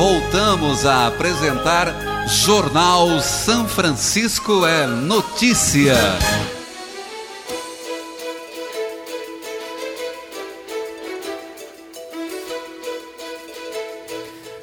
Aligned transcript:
voltamos 0.00 0.86
a 0.86 1.08
apresentar 1.08 2.26
Jornal 2.26 3.20
São 3.20 3.68
Francisco 3.68 4.64
é 4.64 4.86
Notícia. 4.86 5.92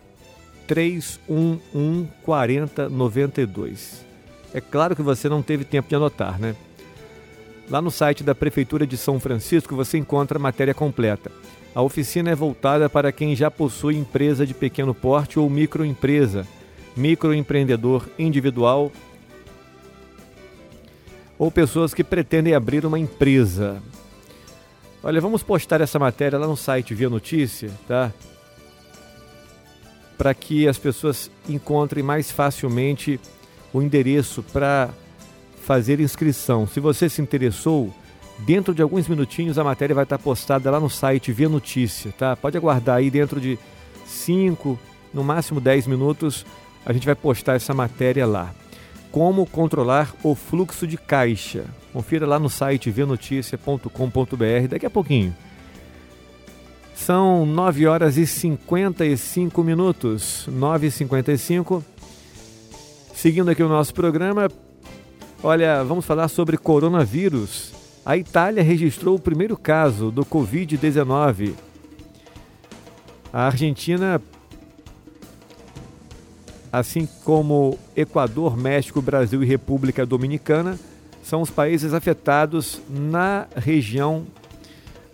311 0.67 2.09
4092. 2.23 4.07
É 4.53 4.61
claro 4.61 4.95
que 4.95 5.03
você 5.03 5.29
não 5.29 5.43
teve 5.43 5.65
tempo 5.65 5.89
de 5.89 5.95
anotar, 5.95 6.39
né? 6.39 6.55
Lá 7.69 7.81
no 7.81 7.91
site 7.91 8.25
da 8.25 8.35
Prefeitura 8.35 8.87
de 8.87 8.97
São 8.97 9.21
Francisco 9.21 9.77
você 9.77 9.97
encontra 9.97 10.39
a 10.39 10.43
matéria 10.43 10.75
completa. 10.75 11.31
A 11.75 11.83
oficina 11.83 12.31
é 12.31 12.35
voltada 12.35 12.91
para 12.91 13.13
quem 13.13 13.37
já 13.37 13.51
possui 13.51 13.97
empresa 13.97 14.45
de 14.45 14.53
pequeno 14.53 14.93
porte 14.93 15.39
ou 15.39 15.49
microempresa, 15.49 16.47
microempreendedor 16.97 18.07
individual 18.19 18.91
ou 21.39 21.51
pessoas 21.51 21.95
que 21.95 22.05
pretendem 22.05 22.55
abrir 22.55 22.85
uma 22.85 22.99
empresa. 22.99 23.83
Olha, 25.03 25.21
vamos 25.21 25.43
postar 25.43 25.81
essa 25.81 25.99
matéria 25.99 26.39
lá 26.39 26.47
no 26.47 26.57
site 26.57 26.95
Via 26.95 27.09
Notícia, 27.09 27.71
tá? 27.89 28.13
Para 30.19 30.35
que 30.35 30.69
as 30.69 30.77
pessoas 30.77 31.31
encontrem 31.49 32.05
mais 32.05 32.31
facilmente 32.31 33.19
o 33.73 33.81
endereço 33.81 34.43
para 34.43 34.91
fazer 35.63 36.01
inscrição. 36.01 36.67
Se 36.67 36.81
você 36.81 37.09
se 37.09 37.23
interessou, 37.23 37.95
dentro 38.41 38.75
de 38.75 38.83
alguns 38.83 39.09
minutinhos 39.09 39.59
a 39.59 39.65
matéria 39.65 39.95
vai 39.95 40.05
estar 40.05 40.19
postada 40.19 40.71
lá 40.71 40.79
no 40.79 40.91
site 40.91 41.33
Via 41.33 41.49
Notícia, 41.49 42.13
tá? 42.19 42.37
Pode 42.37 42.59
aguardar 42.59 42.97
aí 42.97 43.11
dentro 43.11 43.41
de 43.41 43.59
5, 44.05 44.79
no 45.15 45.25
máximo 45.25 45.61
10 45.61 45.87
minutos, 45.87 46.45
a 46.85 46.93
gente 46.93 47.07
vai 47.07 47.15
postar 47.15 47.55
essa 47.55 47.75
matéria 47.75 48.27
lá. 48.27 48.53
Como 49.11 49.47
controlar 49.47 50.15
o 50.23 50.35
fluxo 50.35 50.87
de 50.87 50.97
caixa. 50.97 51.65
Confira 51.93 52.27
lá 52.27 52.39
no 52.39 52.49
site 52.49 52.91
vianoticia.com.br 52.91 54.69
daqui 54.69 54.87
a 54.87 54.91
pouquinho. 54.91 55.35
São 56.95 57.45
9 57.45 57.87
horas 57.87 58.17
e 58.17 58.27
55 58.27 59.65
minutos. 59.65 60.47
9 60.49 60.87
e 60.87 60.91
55. 60.91 61.85
Seguindo 63.15 63.51
aqui 63.51 63.63
o 63.63 63.69
nosso 63.69 63.93
programa, 63.93 64.49
Olha, 65.43 65.83
vamos 65.83 66.05
falar 66.05 66.29
sobre 66.29 66.59
coronavírus. 66.59 67.73
A 68.05 68.15
Itália 68.15 68.63
registrou 68.63 69.17
o 69.17 69.21
primeiro 69.21 69.57
caso 69.57 70.11
do 70.11 70.23
Covid-19. 70.23 71.55
A 73.33 73.47
Argentina, 73.47 74.21
assim 76.73 77.09
como 77.25 77.79
Equador, 77.97 78.57
México, 78.57 79.03
Brasil 79.03 79.43
e 79.43 79.47
República 79.47 80.07
Dominicana, 80.07 80.79
são 81.23 81.43
os 81.43 81.51
países 81.51 81.93
afetados 81.93 82.81
na 82.89 83.47
região 83.57 84.27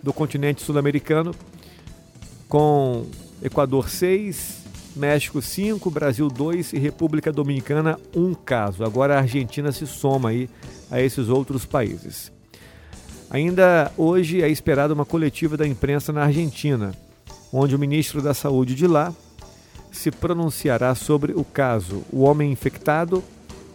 do 0.01 0.13
continente 0.13 0.61
sul-americano, 0.61 1.33
com 2.47 3.05
Equador 3.41 3.89
6, 3.89 4.63
México 4.95 5.41
5, 5.41 5.91
Brasil 5.91 6.27
2 6.27 6.73
e 6.73 6.79
República 6.79 7.31
Dominicana 7.31 7.99
1 8.15 8.25
um 8.25 8.33
caso. 8.33 8.83
Agora 8.83 9.15
a 9.15 9.19
Argentina 9.19 9.71
se 9.71 9.85
soma 9.85 10.29
aí 10.29 10.49
a 10.89 11.01
esses 11.01 11.29
outros 11.29 11.65
países. 11.65 12.31
Ainda 13.29 13.91
hoje 13.97 14.41
é 14.41 14.49
esperada 14.49 14.93
uma 14.93 15.05
coletiva 15.05 15.57
da 15.57 15.67
imprensa 15.67 16.13
na 16.13 16.23
Argentina, 16.23 16.93
onde 17.51 17.75
o 17.75 17.79
ministro 17.79 18.21
da 18.21 18.33
Saúde 18.33 18.73
de 18.73 18.87
lá 18.87 19.13
se 19.91 20.11
pronunciará 20.11 20.93
sobre 20.95 21.33
o 21.33 21.43
caso. 21.43 22.03
O 22.11 22.21
homem 22.21 22.51
infectado 22.51 23.23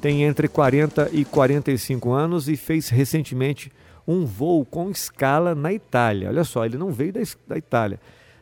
tem 0.01 0.23
entre 0.23 0.49
40 0.49 1.11
e 1.13 1.25
45 1.25 2.13
anos 2.13 2.49
e 2.49 2.57
fez 2.57 2.89
recentemente 2.89 3.73
um 4.07 4.25
voo 4.25 4.65
com 4.65 4.91
escala 4.91 5.55
na 5.55 5.73
Itália. 5.73 6.29
Olha 6.29 6.45
só, 6.45 6.65
ele 6.65 6.77
não 6.77 6.91
veio 6.91 7.13
da, 7.13 7.21
da 7.47 7.57
Itália. 7.57 8.01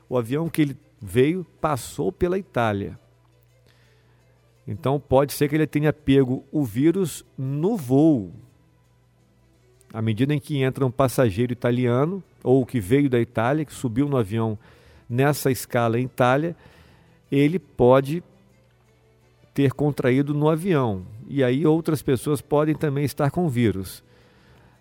O 0.09 0.17
avião 0.17 0.49
que 0.49 0.63
ele 0.63 0.77
veio, 1.01 1.45
passou 1.61 2.13
pela 2.13 2.39
Itália. 2.39 2.99
Então 4.67 5.01
pode 5.01 5.33
ser 5.33 5.49
que 5.49 5.55
ele 5.55 5.67
tenha 5.67 5.93
pego 5.93 6.45
o 6.53 6.65
vírus 6.65 7.25
no 7.37 7.77
voo. 7.77 8.33
À 9.93 10.01
medida 10.01 10.35
em 10.35 10.39
que 10.39 10.63
entra 10.63 10.87
um 10.87 10.91
passageiro 10.91 11.53
italiano, 11.53 12.23
ou 12.45 12.65
que 12.65 12.79
veio 12.79 13.11
da 13.11 13.19
Itália, 13.19 13.65
que 13.65 13.73
subiu 13.73 14.09
no 14.09 14.17
avião 14.17 14.59
nessa 15.09 15.51
escala 15.51 15.99
em 15.99 16.05
Itália, 16.05 16.55
ele 17.31 17.59
pode 17.59 18.23
ter 19.55 19.73
contraído 19.73 20.35
no 20.35 20.49
avião. 20.49 21.05
E 21.29 21.45
aí 21.45 21.67
outras 21.67 22.03
pessoas 22.03 22.41
podem 22.41 22.75
também 22.75 23.05
estar 23.05 23.31
com 23.31 23.49
vírus. 23.49 24.03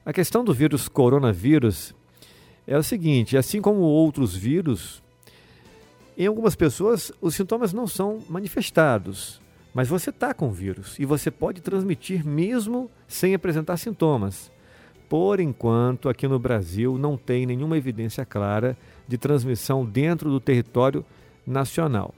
A 0.06 0.14
questão 0.14 0.44
do 0.44 0.54
vírus 0.54 0.88
coronavírus 0.88 1.94
é 2.66 2.78
o 2.78 2.84
seguinte: 2.84 3.38
assim 3.38 3.62
como 3.62 3.82
outros 3.82 4.36
vírus, 4.36 5.04
em 6.18 6.26
algumas 6.28 6.56
pessoas, 6.56 7.12
os 7.22 7.36
sintomas 7.36 7.72
não 7.72 7.88
são 7.88 8.20
manifestados, 8.30 9.40
mas 9.74 9.88
você 9.88 10.09
está 10.09 10.34
com 10.34 10.52
vírus 10.52 10.98
e 11.00 11.06
você 11.06 11.32
pode 11.32 11.62
transmitir 11.62 12.26
mesmo 12.26 12.90
sem 13.08 13.34
apresentar 13.34 13.78
sintomas. 13.78 14.52
Por 15.08 15.40
enquanto, 15.40 16.08
aqui 16.08 16.28
no 16.28 16.38
Brasil 16.38 16.98
não 16.98 17.18
tem 17.18 17.46
nenhuma 17.46 17.78
evidência 17.78 18.26
clara 18.26 18.78
de 19.08 19.18
transmissão 19.18 19.84
dentro 19.84 20.30
do 20.30 20.40
território 20.40 21.04
nacional. 21.46 22.14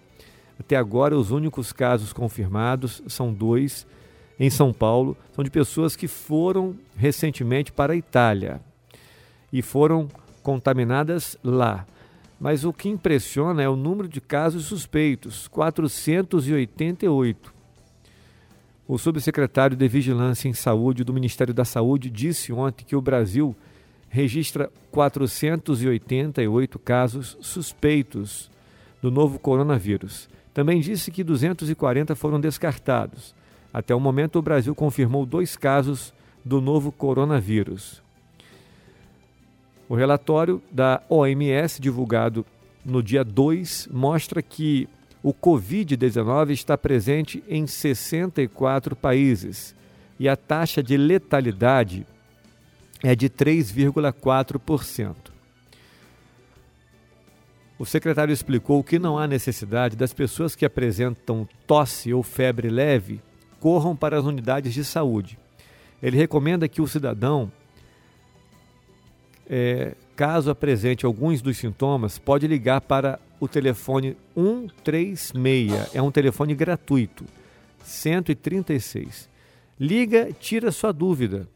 Até 0.62 0.76
agora, 0.76 1.18
os 1.18 1.32
únicos 1.32 1.74
casos 1.74 2.14
confirmados 2.14 3.02
são 3.08 3.34
dois 3.34 3.88
em 4.40 4.48
São 4.48 4.72
Paulo, 4.72 5.18
são 5.34 5.44
de 5.44 5.50
pessoas 5.50 5.96
que 5.96 6.08
foram 6.08 6.76
recentemente 6.96 7.72
para 7.72 7.94
a 7.94 7.96
Itália 7.96 8.62
e 9.52 9.64
foram 9.64 10.08
contaminadas 10.44 11.36
lá. 11.44 11.88
Mas 12.40 12.64
o 12.64 12.72
que 12.72 12.90
impressiona 12.90 13.64
é 13.64 13.68
o 13.68 13.76
número 13.76 14.08
de 14.08 14.22
casos 14.22 14.66
suspeitos 14.66 15.48
488. 15.48 17.52
O 18.88 19.00
subsecretário 19.00 19.76
de 19.76 19.88
Vigilância 19.88 20.48
em 20.48 20.54
Saúde 20.54 21.04
do 21.04 21.12
Ministério 21.12 21.56
da 21.56 21.66
Saúde 21.66 22.08
disse 22.08 22.54
ontem 22.54 22.86
que 22.86 22.96
o 22.96 23.02
Brasil 23.02 23.56
registra 24.10 24.70
488 24.92 26.78
casos 26.78 27.36
suspeitos 27.42 28.52
do 29.02 29.10
novo 29.10 29.40
coronavírus. 29.40 30.30
Também 30.54 30.82
disse 30.82 31.12
que 31.12 31.24
240 31.24 32.16
foram 32.16 32.40
descartados. 32.40 33.34
Até 33.74 33.96
o 33.96 34.00
momento, 34.00 34.38
o 34.38 34.42
Brasil 34.42 34.76
confirmou 34.76 35.26
dois 35.26 35.56
casos 35.56 36.14
do 36.44 36.60
novo 36.60 36.92
coronavírus. 36.92 38.02
O 39.88 39.96
relatório 39.96 40.62
da 40.72 41.02
OMS, 41.10 41.82
divulgado 41.82 42.46
no 42.86 43.04
dia 43.04 43.24
2, 43.24 43.90
mostra 43.92 44.42
que 44.42 44.88
o 45.24 45.34
Covid-19 45.34 46.52
está 46.52 46.78
presente 46.78 47.44
em 47.48 47.68
64 47.68 48.96
países 48.96 49.76
e 50.20 50.28
a 50.28 50.36
taxa 50.36 50.82
de 50.82 50.98
letalidade 50.98 52.06
é 53.04 53.16
de 53.16 53.30
3,4%. 53.30 55.31
O 57.82 57.86
secretário 57.88 58.32
explicou 58.32 58.84
que 58.84 59.00
não 59.00 59.18
há 59.18 59.26
necessidade 59.26 59.96
das 59.96 60.14
pessoas 60.14 60.56
que 60.56 60.64
apresentam 60.64 61.50
tosse 61.66 62.14
ou 62.14 62.22
febre 62.22 62.70
leve 62.70 63.20
corram 63.60 63.96
para 63.96 64.20
as 64.20 64.24
unidades 64.24 64.72
de 64.72 64.86
saúde. 64.86 65.36
Ele 66.00 66.16
recomenda 66.16 66.68
que 66.68 66.80
o 66.80 66.88
cidadão 66.88 67.52
é, 69.50 69.96
caso 70.16 70.52
apresente 70.52 71.08
alguns 71.08 71.42
dos 71.42 71.58
sintomas, 71.58 72.20
pode 72.20 72.46
ligar 72.46 72.82
para 72.82 73.20
o 73.40 73.48
telefone 73.48 74.16
136. 74.36 75.96
É 75.96 76.00
um 76.04 76.12
telefone 76.12 76.54
gratuito. 76.54 77.26
136. 77.84 79.28
Liga, 79.80 80.30
tira 80.40 80.72
sua 80.72 80.92
dúvida. 80.92 81.48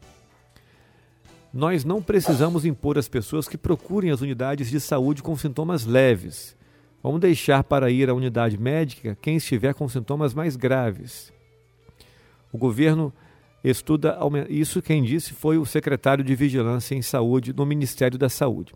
Nós 1.52 1.84
não 1.84 2.02
precisamos 2.02 2.64
impor 2.64 2.98
às 2.98 3.08
pessoas 3.08 3.48
que 3.48 3.56
procurem 3.56 4.10
as 4.10 4.20
unidades 4.20 4.68
de 4.68 4.80
saúde 4.80 5.22
com 5.22 5.36
sintomas 5.36 5.86
leves. 5.86 6.56
Vamos 7.02 7.20
deixar 7.20 7.62
para 7.62 7.90
ir 7.90 8.10
à 8.10 8.14
unidade 8.14 8.58
médica 8.58 9.16
quem 9.20 9.36
estiver 9.36 9.72
com 9.74 9.88
sintomas 9.88 10.34
mais 10.34 10.56
graves. 10.56 11.32
O 12.52 12.58
governo 12.58 13.12
estuda 13.62 14.18
isso 14.48 14.82
quem 14.82 15.02
disse 15.02 15.32
foi 15.32 15.58
o 15.58 15.64
secretário 15.64 16.24
de 16.24 16.34
Vigilância 16.34 16.94
em 16.94 17.02
Saúde 17.02 17.52
no 17.52 17.66
Ministério 17.66 18.18
da 18.18 18.28
Saúde. 18.28 18.72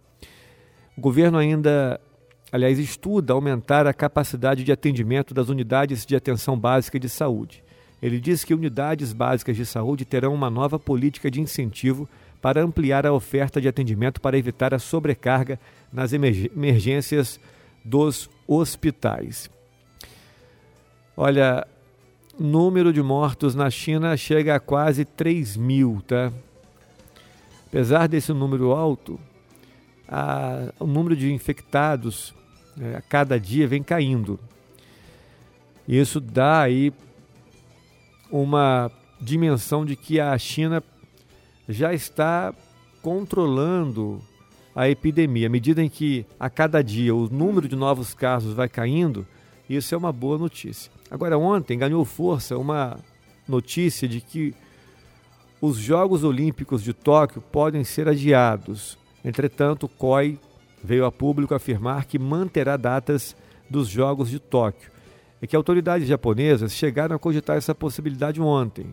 O 0.97 1.01
governo 1.01 1.39
ainda, 1.39 2.01
aliás, 2.53 2.79
estuda 2.79 3.33
aumentar 3.33 3.87
a 3.87 3.93
capacidade 3.95 4.65
de 4.65 4.73
atendimento 4.73 5.33
das 5.33 5.49
unidades 5.49 6.05
de 6.05 6.15
atenção 6.15 6.59
básica 6.59 7.01
de 7.01 7.09
saúde. 7.09 7.65
Ele 8.03 8.19
diz 8.19 8.45
que 8.45 8.55
unidades 8.55 9.13
básicas 9.13 9.57
de 9.57 9.67
saúde 9.67 10.05
terão 10.05 10.35
uma 10.35 10.49
nova 10.49 10.79
política 10.79 11.31
de 11.31 11.41
incentivo 11.41 12.09
para 12.41 12.63
ampliar 12.63 13.07
a 13.07 13.13
oferta 13.13 13.61
de 13.61 13.69
atendimento 13.69 14.21
para 14.21 14.39
evitar 14.39 14.73
a 14.73 14.79
sobrecarga 14.79 15.59
nas 15.93 16.13
emergências 16.13 17.39
dos 17.85 18.31
hospitais. 18.47 19.51
Olha, 21.17 21.67
número 22.39 22.93
de 22.93 23.03
mortos 23.03 23.55
na 23.55 23.69
China 23.69 24.17
chega 24.17 24.55
a 24.55 24.61
quase 24.61 25.05
3 25.05 25.57
mil, 25.57 26.03
tá? 26.07 26.33
Apesar 27.67 28.09
desse 28.09 28.33
número 28.33 28.73
alto, 28.73 29.21
a, 30.09 30.73
o 30.81 30.87
número 30.87 31.15
de 31.15 31.33
infectados 31.33 32.35
é, 32.81 32.97
a 32.97 33.03
cada 33.03 33.39
dia 33.39 33.69
vem 33.69 33.83
caindo. 33.83 34.41
Isso 35.87 36.21
dá 36.21 36.63
aí 36.63 36.93
uma 38.31 38.91
dimensão 39.21 39.85
de 39.85 39.95
que 39.95 40.19
a 40.19 40.37
China 40.39 40.83
já 41.73 41.95
está 41.95 42.55
controlando 43.03 44.21
a 44.75 44.89
epidemia. 44.89 45.47
À 45.47 45.51
medida 45.51 45.83
em 45.83 45.89
que 45.89 46.27
a 46.39 46.51
cada 46.51 46.83
dia 46.83 47.15
o 47.15 47.29
número 47.29 47.69
de 47.69 47.77
novos 47.77 48.15
casos 48.15 48.55
vai 48.55 48.69
caindo, 48.69 49.27
isso 49.69 49.95
é 49.95 49.99
uma 49.99 50.13
boa 50.13 50.37
notícia. 50.37 50.91
Agora, 51.11 51.39
ontem 51.39 51.79
ganhou 51.79 52.05
força 52.05 52.59
uma 52.59 52.99
notícia 53.49 54.07
de 54.07 54.21
que 54.21 54.55
os 55.61 55.77
Jogos 55.77 56.25
Olímpicos 56.25 56.83
de 56.83 56.93
Tóquio 56.93 57.41
podem 57.41 57.85
ser 57.85 58.09
adiados. 58.09 58.99
Entretanto, 59.25 59.85
o 59.85 59.89
COI 59.89 60.39
veio 60.83 61.05
a 61.05 61.13
público 61.13 61.55
afirmar 61.55 62.07
que 62.07 62.19
manterá 62.19 62.77
datas 62.77 63.37
dos 63.69 63.89
Jogos 63.89 64.31
de 64.31 64.39
Tóquio 64.39 64.91
é 65.43 65.47
que 65.47 65.57
autoridades 65.57 66.07
japonesas 66.07 66.73
chegaram 66.73 67.17
a 67.17 67.19
cogitar 67.19 67.57
essa 67.57 67.75
possibilidade 67.75 68.41
ontem. 68.41 68.93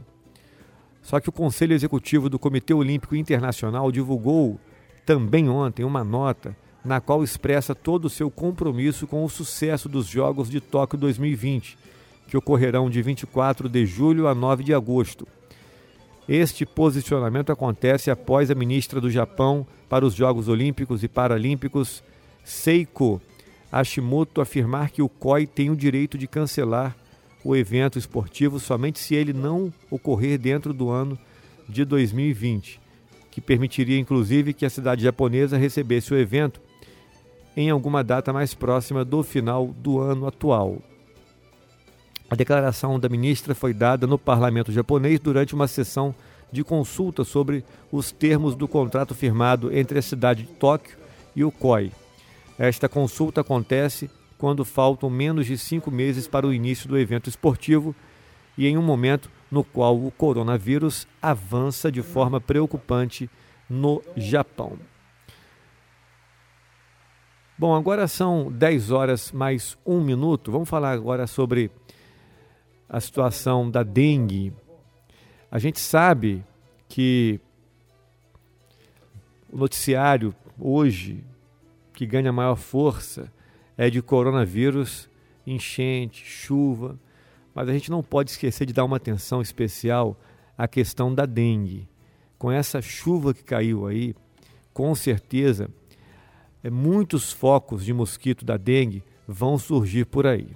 Só 1.07 1.21
que 1.21 1.29
o 1.29 1.31
Conselho 1.31 1.73
Executivo 1.73 2.27
do 2.27 2.37
Comitê 2.37 2.73
Olímpico 2.73 3.15
Internacional 3.15 3.89
divulgou 3.93 4.59
também 5.05 5.47
ontem 5.47 5.85
uma 5.85 6.03
nota 6.03 6.53
na 6.83 6.99
qual 6.99 7.23
expressa 7.23 7.73
todo 7.73 8.03
o 8.05 8.09
seu 8.09 8.29
compromisso 8.29 9.07
com 9.07 9.23
o 9.23 9.29
sucesso 9.29 9.87
dos 9.87 10.05
Jogos 10.05 10.49
de 10.49 10.59
Tóquio 10.59 10.99
2020, 10.99 11.77
que 12.27 12.35
ocorrerão 12.35 12.89
de 12.89 13.01
24 13.01 13.69
de 13.69 13.85
julho 13.85 14.27
a 14.27 14.35
9 14.35 14.65
de 14.65 14.73
agosto. 14.73 15.25
Este 16.27 16.65
posicionamento 16.65 17.53
acontece 17.53 18.11
após 18.11 18.51
a 18.51 18.55
ministra 18.55 18.99
do 18.99 19.09
Japão 19.09 19.65
para 19.87 20.05
os 20.05 20.13
Jogos 20.13 20.49
Olímpicos 20.49 21.05
e 21.05 21.07
Paralímpicos, 21.07 22.03
Seiko 22.43 23.21
Hashimoto 23.71 24.41
afirmar 24.41 24.89
que 24.89 25.01
o 25.01 25.07
COI 25.07 25.47
tem 25.47 25.69
o 25.69 25.75
direito 25.75 26.17
de 26.17 26.27
cancelar 26.27 26.97
o 27.43 27.55
evento 27.55 27.97
esportivo 27.97 28.59
somente 28.59 28.99
se 28.99 29.15
ele 29.15 29.33
não 29.33 29.71
ocorrer 29.89 30.37
dentro 30.37 30.73
do 30.73 30.89
ano 30.89 31.17
de 31.67 31.85
2020, 31.85 32.79
que 33.31 33.41
permitiria 33.41 33.99
inclusive 33.99 34.53
que 34.53 34.65
a 34.65 34.69
cidade 34.69 35.03
japonesa 35.03 35.57
recebesse 35.57 36.13
o 36.13 36.17
evento 36.17 36.61
em 37.55 37.69
alguma 37.69 38.03
data 38.03 38.31
mais 38.31 38.53
próxima 38.53 39.03
do 39.03 39.23
final 39.23 39.67
do 39.67 39.99
ano 39.99 40.27
atual. 40.27 40.77
A 42.29 42.35
declaração 42.35 42.99
da 42.99 43.07
ministra 43.07 43.55
foi 43.55 43.73
dada 43.73 44.05
no 44.05 44.17
parlamento 44.17 44.71
japonês 44.71 45.19
durante 45.19 45.55
uma 45.55 45.67
sessão 45.67 46.13
de 46.51 46.63
consulta 46.63 47.23
sobre 47.23 47.63
os 47.91 48.11
termos 48.11 48.55
do 48.55 48.67
contrato 48.67 49.15
firmado 49.15 49.75
entre 49.75 49.99
a 49.99 50.01
cidade 50.01 50.43
de 50.43 50.49
Tóquio 50.49 50.97
e 51.35 51.43
o 51.43 51.51
COI. 51.51 51.91
Esta 52.57 52.89
consulta 52.89 53.41
acontece 53.41 54.09
quando 54.37 54.63
faltam 54.63 55.09
menos 55.09 55.45
de 55.45 55.57
cinco 55.57 55.89
meses 55.89 56.27
para 56.27 56.45
o 56.45 56.53
início 56.53 56.87
do 56.87 56.97
evento 56.97 57.29
esportivo 57.29 57.95
e 58.57 58.67
em 58.67 58.77
um 58.77 58.81
momento 58.81 59.29
no 59.49 59.63
qual 59.63 59.97
o 59.97 60.11
coronavírus 60.11 61.07
avança 61.21 61.91
de 61.91 62.01
forma 62.01 62.39
preocupante 62.39 63.29
no 63.69 64.01
Japão. 64.15 64.77
Bom, 67.57 67.75
agora 67.75 68.07
são 68.07 68.51
10 68.51 68.91
horas 68.91 69.31
mais 69.31 69.77
um 69.85 69.99
minuto. 69.99 70.51
Vamos 70.51 70.69
falar 70.69 70.91
agora 70.91 71.25
sobre 71.25 71.71
a 72.87 72.99
situação 72.99 73.69
da 73.69 73.81
dengue. 73.81 74.53
A 75.49 75.57
gente 75.57 75.79
sabe 75.79 76.43
que 76.87 77.39
o 79.51 79.57
noticiário 79.57 80.35
hoje 80.59 81.23
que 81.93 82.05
ganha 82.05 82.31
maior 82.31 82.55
força 82.55 83.31
é 83.77 83.89
de 83.89 84.01
coronavírus, 84.01 85.09
enchente, 85.45 86.25
chuva, 86.25 86.99
mas 87.53 87.69
a 87.69 87.73
gente 87.73 87.91
não 87.91 88.03
pode 88.03 88.31
esquecer 88.31 88.65
de 88.65 88.73
dar 88.73 88.83
uma 88.83 88.97
atenção 88.97 89.41
especial 89.41 90.19
à 90.57 90.67
questão 90.67 91.13
da 91.13 91.25
dengue. 91.25 91.87
Com 92.37 92.51
essa 92.51 92.81
chuva 92.81 93.33
que 93.33 93.43
caiu 93.43 93.87
aí, 93.87 94.15
com 94.73 94.93
certeza, 94.93 95.69
é, 96.63 96.69
muitos 96.69 97.31
focos 97.31 97.85
de 97.85 97.93
mosquito 97.93 98.43
da 98.43 98.57
dengue 98.57 99.03
vão 99.27 99.57
surgir 99.57 100.05
por 100.05 100.25
aí. 100.25 100.49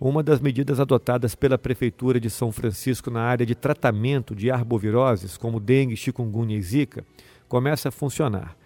Uma 0.00 0.22
das 0.22 0.40
medidas 0.40 0.80
adotadas 0.80 1.34
pela 1.34 1.56
Prefeitura 1.56 2.18
de 2.18 2.28
São 2.28 2.50
Francisco 2.50 3.10
na 3.10 3.22
área 3.22 3.46
de 3.46 3.54
tratamento 3.54 4.34
de 4.34 4.50
arboviroses, 4.50 5.36
como 5.36 5.60
dengue, 5.60 5.96
chikungunya 5.96 6.56
e 6.56 6.62
zika, 6.62 7.04
começa 7.48 7.88
a 7.88 7.92
funcionar 7.92 8.56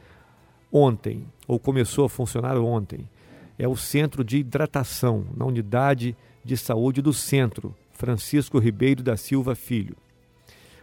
ontem, 0.72 1.26
ou 1.46 1.58
começou 1.58 2.04
a 2.04 2.08
funcionar 2.08 2.56
ontem. 2.58 3.08
É 3.58 3.66
o 3.66 3.76
Centro 3.76 4.22
de 4.22 4.38
Hidratação, 4.38 5.24
na 5.36 5.44
Unidade 5.44 6.16
de 6.44 6.56
Saúde 6.56 7.00
do 7.00 7.12
Centro, 7.12 7.74
Francisco 7.92 8.58
Ribeiro 8.58 9.02
da 9.02 9.16
Silva 9.16 9.54
Filho. 9.54 9.96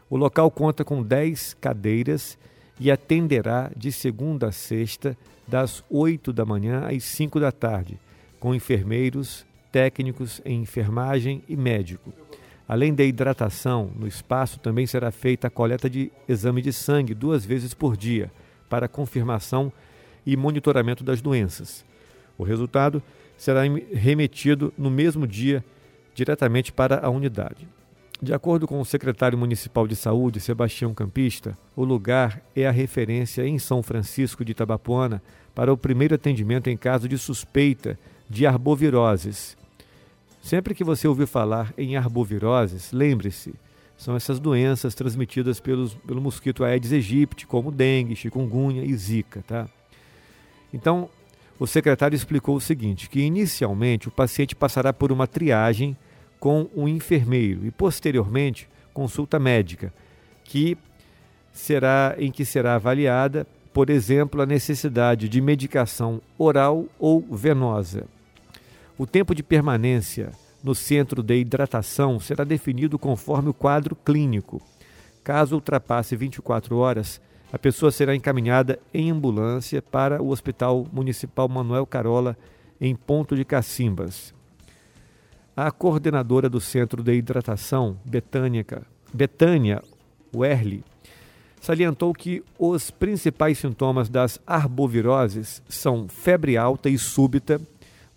O 0.09 0.17
local 0.17 0.49
conta 0.51 0.83
com 0.83 1.01
10 1.01 1.55
cadeiras 1.61 2.37
e 2.79 2.91
atenderá 2.91 3.71
de 3.75 3.91
segunda 3.91 4.47
a 4.47 4.51
sexta, 4.51 5.17
das 5.47 5.83
8 5.89 6.31
da 6.33 6.45
manhã 6.45 6.87
às 6.87 7.03
5 7.03 7.39
da 7.39 7.51
tarde, 7.51 7.99
com 8.39 8.55
enfermeiros, 8.55 9.45
técnicos 9.71 10.41
em 10.45 10.61
enfermagem 10.61 11.43
e 11.47 11.55
médico. 11.55 12.13
Além 12.67 12.93
da 12.93 13.03
hidratação, 13.03 13.91
no 13.95 14.07
espaço 14.07 14.59
também 14.59 14.87
será 14.87 15.11
feita 15.11 15.47
a 15.47 15.51
coleta 15.51 15.89
de 15.89 16.11
exame 16.27 16.61
de 16.61 16.71
sangue 16.71 17.13
duas 17.13 17.45
vezes 17.45 17.73
por 17.73 17.97
dia 17.97 18.31
para 18.69 18.87
confirmação 18.87 19.71
e 20.25 20.37
monitoramento 20.37 21.03
das 21.03 21.21
doenças. 21.21 21.85
O 22.43 22.45
resultado 22.45 23.01
será 23.37 23.61
remetido 23.93 24.73
no 24.77 24.91
mesmo 24.91 25.25
dia 25.25 25.63
diretamente 26.13 26.73
para 26.73 26.99
a 26.99 27.09
unidade. 27.09 27.65
De 28.21 28.33
acordo 28.33 28.67
com 28.67 28.81
o 28.81 28.85
secretário 28.85 29.37
municipal 29.37 29.87
de 29.87 29.95
saúde, 29.95 30.41
Sebastião 30.41 30.93
Campista, 30.93 31.57
o 31.73 31.85
lugar 31.85 32.41
é 32.53 32.67
a 32.67 32.71
referência 32.71 33.47
em 33.47 33.57
São 33.57 33.81
Francisco 33.81 34.43
de 34.43 34.51
Itabapuana 34.51 35.23
para 35.55 35.71
o 35.71 35.77
primeiro 35.77 36.15
atendimento 36.15 36.69
em 36.69 36.75
caso 36.75 37.07
de 37.07 37.17
suspeita 37.17 37.97
de 38.29 38.45
arboviroses. 38.45 39.55
Sempre 40.41 40.75
que 40.75 40.83
você 40.83 41.07
ouvir 41.07 41.27
falar 41.27 41.73
em 41.77 41.95
arboviroses, 41.95 42.91
lembre-se, 42.91 43.53
são 43.95 44.17
essas 44.17 44.37
doenças 44.37 44.93
transmitidas 44.93 45.61
pelos, 45.61 45.93
pelo 45.93 46.19
mosquito 46.19 46.65
Aedes 46.65 46.91
aegypti, 46.91 47.47
como 47.47 47.71
dengue, 47.71 48.17
chikungunya 48.17 48.83
e 48.83 48.93
zika. 48.95 49.41
Tá? 49.47 49.65
Então, 50.73 51.09
o 51.59 51.67
secretário 51.67 52.15
explicou 52.15 52.55
o 52.55 52.61
seguinte, 52.61 53.09
que 53.09 53.21
inicialmente 53.21 54.07
o 54.07 54.11
paciente 54.11 54.55
passará 54.55 54.91
por 54.91 55.11
uma 55.11 55.27
triagem 55.27 55.95
com 56.39 56.67
um 56.75 56.87
enfermeiro 56.87 57.65
e 57.65 57.71
posteriormente 57.71 58.67
consulta 58.93 59.39
médica, 59.39 59.93
que 60.43 60.77
será 61.53 62.15
em 62.17 62.31
que 62.31 62.43
será 62.43 62.75
avaliada, 62.75 63.47
por 63.73 63.89
exemplo, 63.89 64.41
a 64.41 64.45
necessidade 64.45 65.29
de 65.29 65.39
medicação 65.39 66.21
oral 66.37 66.85
ou 66.99 67.21
venosa. 67.21 68.05
O 68.97 69.07
tempo 69.07 69.33
de 69.33 69.41
permanência 69.41 70.31
no 70.63 70.73
centro 70.73 71.21
de 71.21 71.35
hidratação 71.35 72.19
será 72.19 72.43
definido 72.43 72.97
conforme 72.97 73.49
o 73.49 73.53
quadro 73.53 73.95
clínico. 73.95 74.61
Caso 75.23 75.55
ultrapasse 75.55 76.15
24 76.15 76.77
horas, 76.77 77.21
A 77.53 77.59
pessoa 77.59 77.91
será 77.91 78.15
encaminhada 78.15 78.79
em 78.91 79.11
ambulância 79.11 79.79
para 79.79 80.19
o 80.23 80.29
Hospital 80.29 80.87
Municipal 80.91 81.47
Manuel 81.47 81.85
Carola, 81.85 82.35
em 82.81 82.95
Ponto 82.95 83.35
de 83.35 83.45
Cacimbas. 83.45 84.33
A 85.55 85.69
coordenadora 85.69 86.49
do 86.49 86.59
Centro 86.59 87.03
de 87.03 87.13
Hidratação, 87.13 87.95
Betânia, 88.03 88.65
Betânia 89.13 89.83
Werli, 90.35 90.83
salientou 91.61 92.11
que 92.11 92.43
os 92.57 92.89
principais 92.89 93.59
sintomas 93.59 94.09
das 94.09 94.41
arboviroses 94.47 95.61
são 95.69 96.07
febre 96.09 96.57
alta 96.57 96.89
e 96.89 96.97
súbita, 96.97 97.61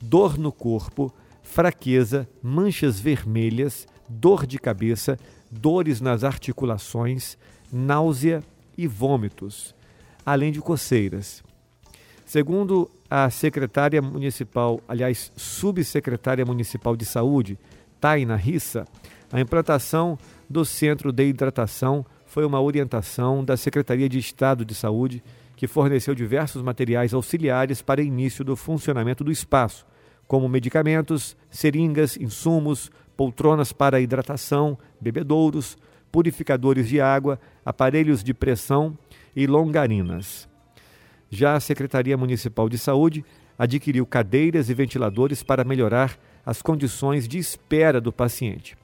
dor 0.00 0.38
no 0.38 0.50
corpo, 0.50 1.12
fraqueza, 1.42 2.26
manchas 2.42 2.98
vermelhas, 2.98 3.86
dor 4.08 4.46
de 4.46 4.58
cabeça, 4.58 5.18
dores 5.50 6.00
nas 6.00 6.24
articulações, 6.24 7.36
náusea 7.70 8.42
e 8.76 8.86
vômitos, 8.86 9.74
além 10.24 10.52
de 10.52 10.60
coceiras. 10.60 11.42
Segundo 12.24 12.90
a 13.08 13.30
secretária 13.30 14.02
municipal, 14.02 14.80
aliás, 14.88 15.32
subsecretária 15.36 16.44
municipal 16.44 16.96
de 16.96 17.04
saúde, 17.04 17.58
Taina 18.00 18.34
Rissa, 18.34 18.84
a 19.32 19.40
implantação 19.40 20.18
do 20.48 20.64
Centro 20.64 21.12
de 21.12 21.24
Hidratação 21.24 22.04
foi 22.26 22.44
uma 22.44 22.60
orientação 22.60 23.44
da 23.44 23.56
Secretaria 23.56 24.08
de 24.08 24.18
Estado 24.18 24.64
de 24.64 24.74
Saúde, 24.74 25.22
que 25.54 25.66
forneceu 25.66 26.14
diversos 26.14 26.62
materiais 26.62 27.14
auxiliares 27.14 27.80
para 27.80 28.02
início 28.02 28.44
do 28.44 28.56
funcionamento 28.56 29.24
do 29.24 29.32
espaço, 29.32 29.86
como 30.26 30.48
medicamentos, 30.48 31.36
seringas, 31.50 32.16
insumos, 32.16 32.90
poltronas 33.16 33.72
para 33.72 34.00
hidratação, 34.00 34.76
bebedouros, 35.00 35.78
purificadores 36.12 36.88
de 36.88 37.00
água, 37.00 37.40
aparelhos 37.66 38.22
de 38.22 38.32
pressão 38.32 38.96
e 39.34 39.44
longarinas. 39.44 40.48
Já 41.28 41.56
a 41.56 41.60
Secretaria 41.60 42.16
Municipal 42.16 42.68
de 42.68 42.78
Saúde 42.78 43.24
adquiriu 43.58 44.06
cadeiras 44.06 44.70
e 44.70 44.74
ventiladores 44.74 45.42
para 45.42 45.64
melhorar 45.64 46.16
as 46.44 46.62
condições 46.62 47.26
de 47.26 47.38
espera 47.38 48.00
do 48.00 48.12
paciente. 48.12 48.76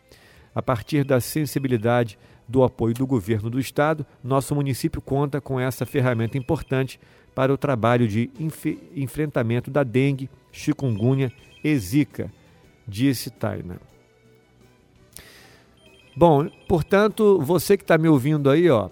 A 0.52 0.60
partir 0.60 1.04
da 1.04 1.20
sensibilidade 1.20 2.18
do 2.48 2.64
apoio 2.64 2.92
do 2.92 3.06
governo 3.06 3.48
do 3.48 3.60
estado, 3.60 4.04
nosso 4.22 4.52
município 4.52 5.00
conta 5.00 5.40
com 5.40 5.60
essa 5.60 5.86
ferramenta 5.86 6.36
importante 6.36 6.98
para 7.34 7.54
o 7.54 7.56
trabalho 7.56 8.08
de 8.08 8.30
enfrentamento 8.96 9.70
da 9.70 9.84
dengue, 9.84 10.28
chikungunya 10.50 11.32
e 11.62 11.78
zika, 11.78 12.30
disse 12.86 13.30
Taina. 13.30 13.91
Bom, 16.14 16.48
portanto, 16.68 17.38
você 17.40 17.76
que 17.76 17.84
está 17.84 17.96
me 17.96 18.08
ouvindo 18.08 18.50
aí, 18.50 18.68
ó, 18.68 18.90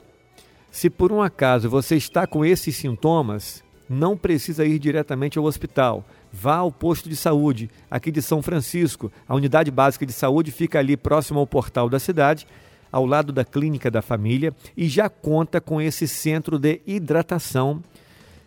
se 0.70 0.88
por 0.88 1.12
um 1.12 1.20
acaso 1.20 1.68
você 1.68 1.96
está 1.96 2.26
com 2.26 2.44
esses 2.44 2.74
sintomas, 2.76 3.62
não 3.88 4.16
precisa 4.16 4.64
ir 4.64 4.78
diretamente 4.78 5.36
ao 5.36 5.44
hospital. 5.44 6.04
Vá 6.32 6.56
ao 6.56 6.70
posto 6.70 7.08
de 7.08 7.16
saúde, 7.16 7.68
aqui 7.90 8.10
de 8.10 8.22
São 8.22 8.40
Francisco. 8.40 9.10
A 9.28 9.34
unidade 9.34 9.70
básica 9.70 10.06
de 10.06 10.12
saúde 10.12 10.52
fica 10.52 10.78
ali 10.78 10.96
próximo 10.96 11.40
ao 11.40 11.46
portal 11.46 11.88
da 11.88 11.98
cidade, 11.98 12.46
ao 12.90 13.04
lado 13.04 13.32
da 13.32 13.44
clínica 13.44 13.90
da 13.90 14.00
família, 14.00 14.54
e 14.76 14.88
já 14.88 15.08
conta 15.08 15.60
com 15.60 15.80
esse 15.80 16.08
centro 16.08 16.58
de 16.58 16.80
hidratação, 16.86 17.82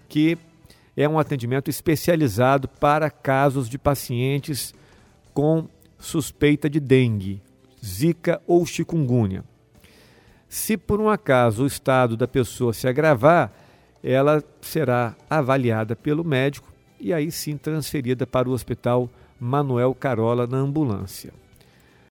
que 0.10 0.38
é 0.96 1.08
um 1.08 1.20
atendimento 1.20 1.70
especializado 1.70 2.68
para 2.68 3.10
casos 3.10 3.70
de 3.70 3.78
pacientes 3.78 4.74
com 5.34 5.68
suspeita 6.00 6.70
de 6.70 6.80
dengue, 6.80 7.42
zika 7.84 8.42
ou 8.48 8.66
chikungunya. 8.66 9.44
Se 10.48 10.78
por 10.78 11.02
um 11.02 11.10
acaso 11.10 11.64
o 11.64 11.68
estado 11.68 12.16
da 12.16 12.28
pessoa 12.28 12.74
se 12.74 12.88
agravar, 12.88 13.52
ela 14.04 14.44
será 14.62 15.16
avaliada 15.30 15.96
pelo 15.96 16.24
médico 16.24 16.72
e 17.00 17.14
aí 17.14 17.32
sim 17.32 17.58
transferida 17.58 18.26
para 18.26 18.48
o 18.48 18.52
Hospital 18.52 19.10
Manuel 19.40 19.94
Carola 19.94 20.48
na 20.48 20.58
ambulância. 20.58 21.34